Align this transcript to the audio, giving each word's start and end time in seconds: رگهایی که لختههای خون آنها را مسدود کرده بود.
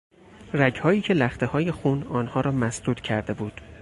رگهایی 0.53 1.01
که 1.01 1.13
لختههای 1.13 1.71
خون 1.71 2.03
آنها 2.03 2.41
را 2.41 2.51
مسدود 2.51 3.01
کرده 3.01 3.33
بود. 3.33 3.61